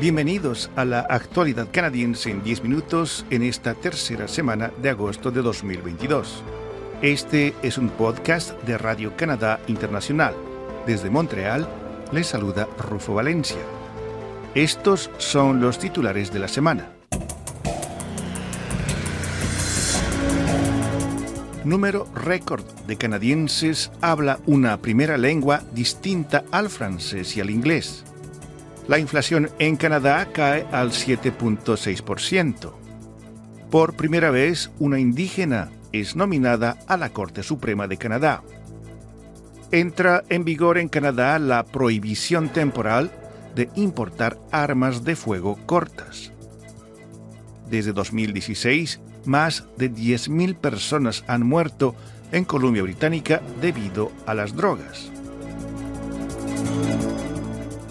[0.00, 5.42] Bienvenidos a la actualidad canadiense en 10 minutos en esta tercera semana de agosto de
[5.42, 6.42] 2022.
[7.02, 10.34] Este es un podcast de Radio Canadá Internacional.
[10.86, 11.68] Desde Montreal
[12.12, 13.58] les saluda Rufo Valencia.
[14.54, 16.92] Estos son los titulares de la semana.
[21.62, 28.06] Número récord de canadienses habla una primera lengua distinta al francés y al inglés.
[28.90, 32.72] La inflación en Canadá cae al 7.6%.
[33.70, 38.42] Por primera vez, una indígena es nominada a la Corte Suprema de Canadá.
[39.70, 43.12] Entra en vigor en Canadá la prohibición temporal
[43.54, 46.32] de importar armas de fuego cortas.
[47.68, 51.94] Desde 2016, más de 10.000 personas han muerto
[52.32, 55.12] en Columbia Británica debido a las drogas.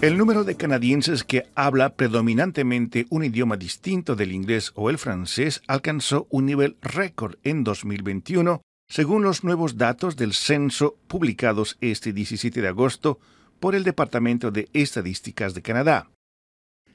[0.02, 5.60] El número de canadienses que habla predominantemente un idioma distinto del inglés o el francés
[5.66, 12.62] alcanzó un nivel récord en 2021, según los nuevos datos del censo publicados este 17
[12.62, 13.18] de agosto
[13.60, 16.08] por el Departamento de Estadísticas de Canadá.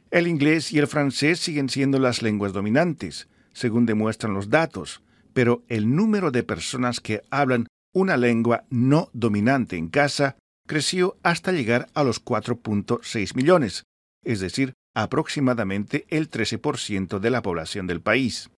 [0.09, 5.61] El inglés y el francés siguen siendo las lenguas dominantes, según demuestran los datos, pero
[5.67, 11.87] el número de personas que hablan una lengua no dominante en casa creció hasta llegar
[11.93, 13.83] a los 4.6 millones,
[14.23, 18.49] es decir, aproximadamente el 13% de la población del país.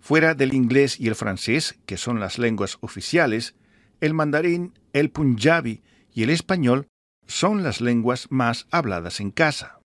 [0.00, 3.54] Fuera del inglés y el francés, que son las lenguas oficiales,
[4.00, 5.82] el mandarín, el punjabi
[6.12, 6.88] y el español
[7.26, 9.78] son las lenguas más habladas en casa.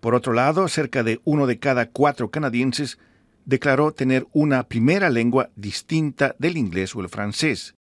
[0.00, 2.98] Por otro lado, cerca de uno de cada cuatro canadienses
[3.46, 7.74] declaró tener una primera lengua distinta del inglés o el francés.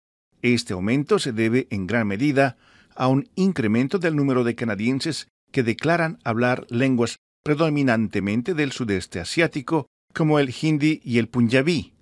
[0.43, 2.57] Este aumento se debe en gran medida
[2.95, 9.87] a un incremento del número de canadienses que declaran hablar lenguas predominantemente del sudeste asiático,
[10.15, 11.95] como el hindi y el punjabí.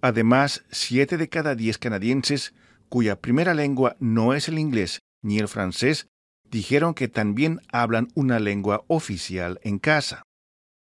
[0.00, 2.54] Además, siete de cada diez canadienses
[2.88, 6.06] cuya primera lengua no es el inglés ni el francés
[6.50, 10.22] dijeron que también hablan una lengua oficial en casa.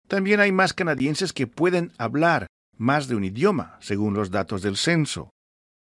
[0.08, 4.76] También hay más canadienses que pueden hablar más de un idioma, según los datos del
[4.76, 5.30] censo.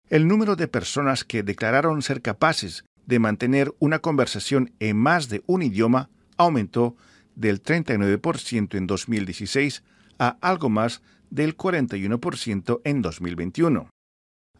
[0.08, 5.42] El número de personas que declararon ser capaces de mantener una conversación en más de
[5.46, 6.96] un idioma aumentó
[7.34, 9.82] del 39% en 2016
[10.18, 13.90] a algo más del 41% en 2021.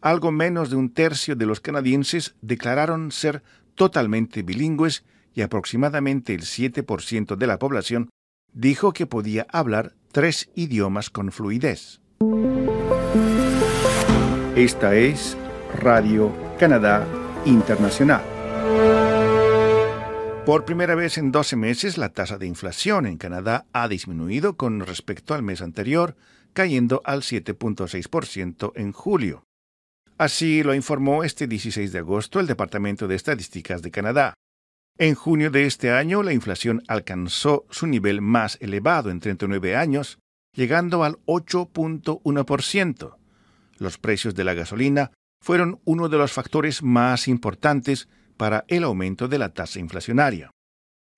[0.00, 3.42] Algo menos de un tercio de los canadienses declararon ser
[3.74, 5.04] totalmente bilingües
[5.34, 8.10] y aproximadamente el 7% de la población
[8.52, 12.00] dijo que podía hablar tres idiomas con fluidez.
[14.54, 15.36] Esta es
[15.82, 17.06] Radio Canadá
[17.44, 18.35] Internacional.
[20.46, 24.78] Por primera vez en 12 meses, la tasa de inflación en Canadá ha disminuido con
[24.78, 26.14] respecto al mes anterior,
[26.52, 29.42] cayendo al 7.6% en julio.
[30.18, 34.34] Así lo informó este 16 de agosto el Departamento de Estadísticas de Canadá.
[34.98, 40.20] En junio de este año, la inflación alcanzó su nivel más elevado en 39 años,
[40.54, 43.16] llegando al 8.1%.
[43.78, 45.10] Los precios de la gasolina
[45.42, 50.50] fueron uno de los factores más importantes para el aumento de la tasa inflacionaria.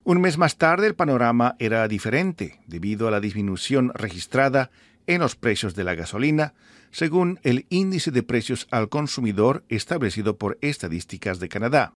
[0.04, 4.70] Un mes más tarde el panorama era diferente debido a la disminución registrada
[5.06, 6.54] en los precios de la gasolina,
[6.90, 11.94] según el índice de precios al consumidor establecido por Estadísticas de Canadá.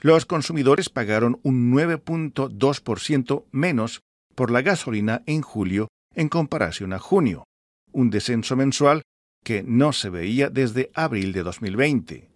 [0.00, 4.00] Los consumidores pagaron un 9.2% menos
[4.34, 7.44] por la gasolina en julio en comparación a junio,
[7.92, 9.02] un descenso mensual
[9.44, 12.29] que no se veía desde abril de 2020.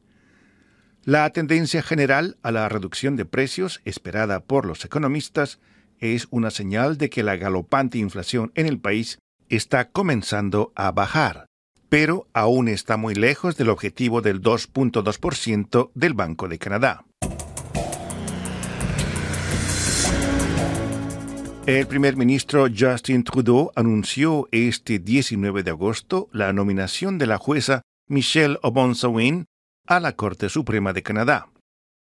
[1.07, 5.61] La tendencia general a la reducción de precios esperada por los economistas
[5.99, 9.19] es una señal de que la galopante inflación en el país
[9.51, 11.45] está comenzando a bajar,
[11.91, 17.05] pero aún está muy lejos del objetivo del 2.2% del Banco de Canadá.
[21.67, 27.83] El primer ministro Justin Trudeau anunció este 19 de agosto la nominación de la jueza
[28.09, 29.45] Michelle Obonsawin
[29.87, 31.49] a la Corte Suprema de Canadá.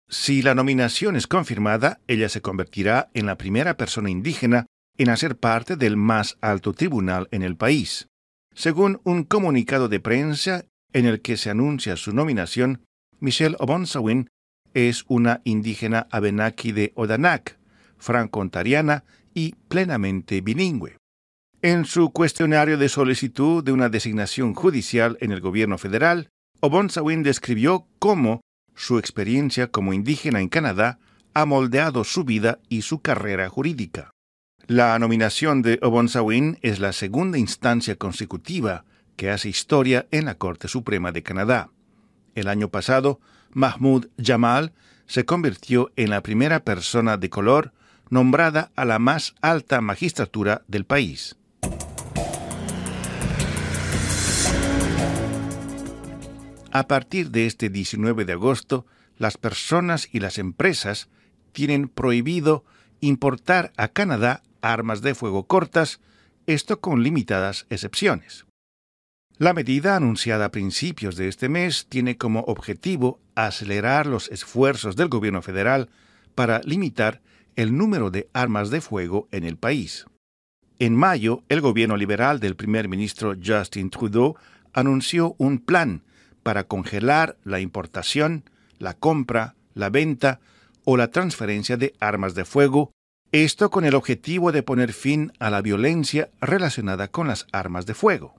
[0.09, 4.67] Si la nominación es confirmada, ella se convertirá en la primera persona indígena
[4.99, 8.09] en hacer parte del más alto tribunal en el país.
[8.55, 12.85] Según un comunicado de prensa en el que se anuncia su nominación,
[13.19, 14.29] Michelle Obonsawin
[14.75, 17.59] es una indígena abenaki de Odanak,
[17.97, 20.99] franco-ontariana y plenamente bilingüe.
[21.63, 26.29] En su cuestionario de solicitud de una designación judicial en el gobierno federal,
[26.65, 28.41] Obonsawin describió cómo
[28.77, 31.01] su experiencia como indígena en Canadá
[31.35, 34.13] ha moldeado su vida y su carrera jurídica.
[34.69, 38.85] La nominación de Obonsawin es la segunda instancia consecutiva
[39.17, 41.71] que hace historia en la Corte Suprema de Canadá.
[42.37, 43.19] El año pasado,
[43.51, 44.73] Mahmoud Jamal
[45.07, 47.73] se convirtió en la primera persona de color
[48.09, 51.37] nombrada a la más alta magistratura del país.
[56.75, 58.87] A partir de este 19 de agosto,
[59.19, 61.11] las personas y las empresas
[61.53, 62.65] tienen prohibido
[63.01, 66.01] importar a Canadá armas de fuego cortas,
[66.47, 68.47] esto con limitadas excepciones.
[69.37, 75.09] La medida anunciada a principios de este mes tiene como objetivo acelerar los esfuerzos del
[75.09, 75.91] gobierno federal
[76.35, 77.21] para limitar
[77.55, 80.07] el número de armas de fuego en el país.
[80.79, 84.37] En mayo, el gobierno liberal del primer ministro Justin Trudeau
[84.73, 86.03] anunció un plan
[86.43, 88.45] para congelar la importación,
[88.79, 90.41] la compra, la venta
[90.85, 92.93] o la transferencia de armas de fuego,
[93.31, 97.95] esto con el objetivo de poner fin a la violencia relacionada con las armas de
[97.95, 98.35] fuego.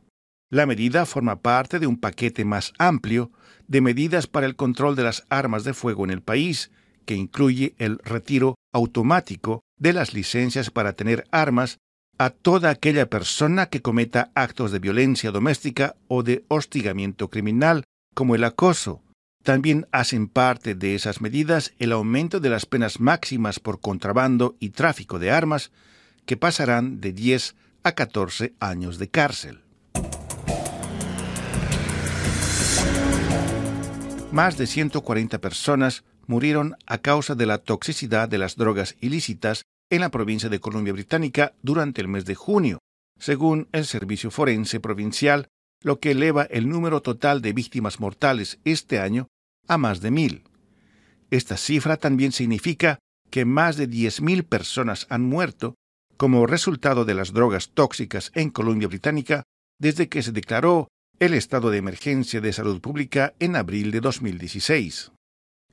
[0.52, 3.32] La medida forma parte de un paquete más amplio
[3.68, 6.70] de medidas para el control de las armas de fuego en el país,
[7.06, 11.80] que incluye el retiro automático de las licencias para tener armas
[12.20, 17.84] a toda aquella persona que cometa actos de violencia doméstica o de hostigamiento criminal,
[18.14, 19.02] como el acoso.
[19.44, 24.70] También hacen parte de esas medidas el aumento de las penas máximas por contrabando y
[24.70, 25.72] tráfico de armas,
[26.26, 29.62] que pasarán de 10 a 14 años de cárcel.
[34.32, 40.02] Más de 140 personas murieron a causa de la toxicidad de las drogas ilícitas en
[40.02, 42.80] la provincia de Columbia Británica durante el mes de junio,
[43.20, 45.50] según el Servicio Forense Provincial
[45.84, 49.28] lo que eleva el número total de víctimas mortales este año
[49.68, 50.44] a más de mil.
[51.30, 53.00] Esta cifra también significa
[53.30, 55.76] que más de 10.000 personas han muerto
[56.18, 59.44] como resultado de las drogas tóxicas en Columbia Británica
[59.80, 60.88] desde que se declaró
[61.20, 65.12] el estado de emergencia de salud pública en abril de 2016.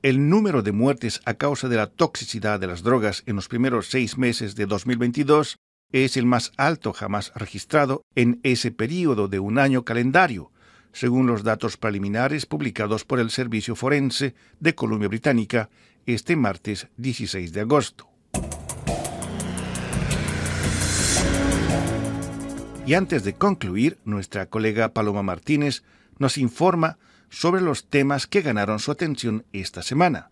[0.03, 3.89] El número de muertes a causa de la toxicidad de las drogas en los primeros
[3.89, 5.57] seis meses de 2022
[5.93, 10.53] es el más alto jamás registrado en ese período de un año calendario,
[10.93, 15.71] según los datos preliminares publicados por el Servicio Forense de Columbia Británica
[16.07, 18.09] este martes 16 de agosto.
[22.87, 25.85] Y antes de concluir, nuestra colega Paloma Martínez
[26.19, 26.99] nos informa
[27.29, 30.31] sobre los temas que ganaron su atención esta semana.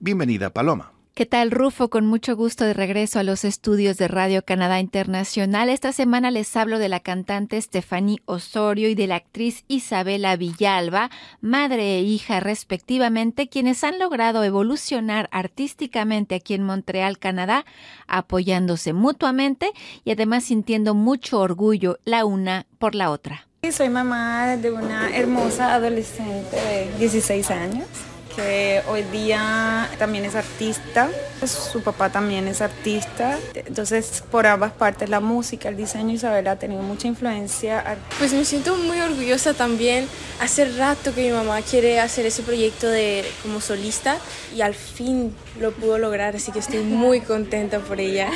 [0.00, 0.92] Bienvenida, Paloma.
[1.14, 1.90] ¿Qué tal, Rufo?
[1.90, 5.68] Con mucho gusto de regreso a los estudios de Radio Canadá Internacional.
[5.68, 11.10] Esta semana les hablo de la cantante Stephanie Osorio y de la actriz Isabela Villalba,
[11.40, 17.66] madre e hija respectivamente, quienes han logrado evolucionar artísticamente aquí en Montreal, Canadá,
[18.06, 19.72] apoyándose mutuamente
[20.04, 23.48] y además sintiendo mucho orgullo la una por la otra.
[23.70, 31.08] Soy mamá de una hermosa adolescente de 16 años que hoy día también es artista,
[31.46, 36.56] su papá también es artista, entonces por ambas partes, la música, el diseño, Isabel ha
[36.56, 37.98] tenido mucha influencia.
[38.18, 40.06] Pues me siento muy orgullosa también,
[40.40, 44.18] hace rato que mi mamá quiere hacer ese proyecto de como solista
[44.54, 48.30] y al fin lo pudo lograr, así que estoy muy contenta por ella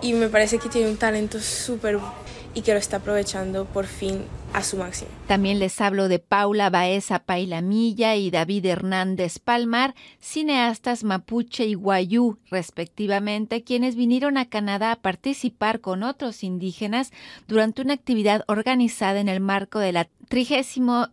[0.00, 1.98] y me parece que tiene un talento súper
[2.54, 5.10] y que lo está aprovechando por fin a su máximo.
[5.26, 12.38] También les hablo de Paula Baeza Pailamilla y David Hernández Palmar, cineastas mapuche y guayú,
[12.50, 17.12] respectivamente, quienes vinieron a Canadá a participar con otros indígenas
[17.48, 21.10] durante una actividad organizada en el marco de la 32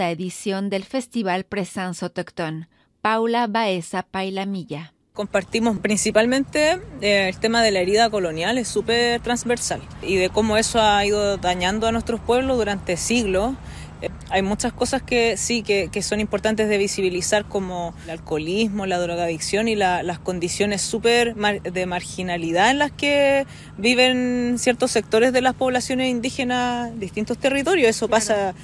[0.00, 2.68] edición del Festival Presence Autochtone.
[3.00, 4.92] Paula Baeza Pailamilla.
[5.14, 10.56] Compartimos principalmente eh, el tema de la herida colonial, es súper transversal y de cómo
[10.56, 13.52] eso ha ido dañando a nuestros pueblos durante siglos.
[14.00, 18.98] Eh, hay muchas cosas que sí, que, son importantes de visibilizar como el alcoholismo, la
[18.98, 25.52] drogadicción y las condiciones súper de marginalidad en las que viven ciertos sectores de las
[25.52, 27.90] poblaciones indígenas en distintos territorios.
[27.90, 28.54] Eso pasa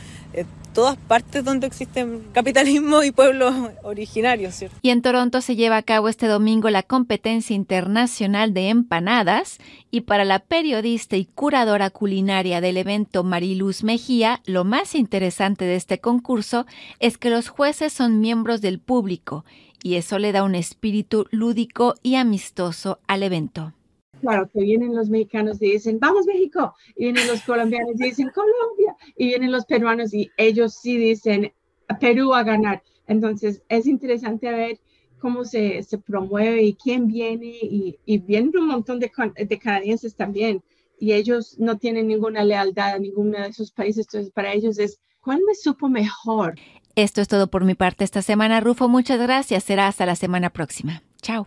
[0.78, 4.64] todas partes donde existen capitalismo y pueblos originarios.
[4.80, 9.58] Y en Toronto se lleva a cabo este domingo la competencia internacional de empanadas
[9.90, 15.75] y para la periodista y curadora culinaria del evento Mariluz Mejía, lo más interesante de
[15.75, 16.64] este concurso
[17.00, 19.44] es que los jueces son miembros del público
[19.82, 23.73] y eso le da un espíritu lúdico y amistoso al evento.
[24.20, 28.30] Claro, que vienen los mexicanos y dicen, vamos México, y vienen los colombianos y dicen,
[28.34, 31.52] Colombia, y vienen los peruanos y ellos sí dicen,
[32.00, 32.82] Perú a ganar.
[33.06, 34.80] Entonces, es interesante ver
[35.18, 40.62] cómo se, se promueve y quién viene y, vienen un montón de canadienses también
[41.00, 45.00] y ellos no tienen ninguna lealtad a ninguno de esos países, entonces para ellos es,
[45.20, 46.54] ¿cuál me supo mejor?
[46.94, 48.88] Esto es todo por mi parte esta semana, Rufo.
[48.88, 49.62] Muchas gracias.
[49.62, 51.02] Será hasta la semana próxima.
[51.22, 51.46] Chao.